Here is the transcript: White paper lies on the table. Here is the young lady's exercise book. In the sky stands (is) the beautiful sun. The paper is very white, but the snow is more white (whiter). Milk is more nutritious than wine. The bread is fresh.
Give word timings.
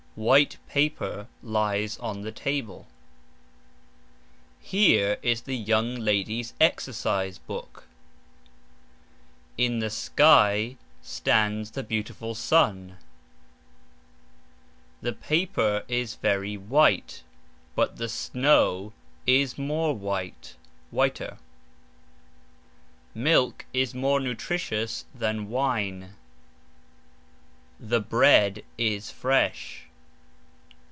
White 0.13 0.57
paper 0.67 1.27
lies 1.41 1.97
on 1.99 2.21
the 2.21 2.33
table. 2.33 2.85
Here 4.59 5.17
is 5.21 5.43
the 5.43 5.55
young 5.55 5.95
lady's 5.95 6.53
exercise 6.59 7.37
book. 7.37 7.85
In 9.57 9.79
the 9.79 9.89
sky 9.89 10.75
stands 11.01 11.69
(is) 11.69 11.75
the 11.75 11.81
beautiful 11.83 12.35
sun. 12.35 12.97
The 15.01 15.13
paper 15.13 15.85
is 15.87 16.15
very 16.15 16.57
white, 16.57 17.23
but 17.73 17.95
the 17.95 18.09
snow 18.09 18.91
is 19.25 19.57
more 19.57 19.95
white 19.95 20.55
(whiter). 20.91 21.37
Milk 23.15 23.65
is 23.71 23.95
more 23.95 24.19
nutritious 24.19 25.05
than 25.15 25.47
wine. 25.49 26.15
The 27.79 28.01
bread 28.01 28.65
is 28.77 29.09
fresh. 29.09 29.85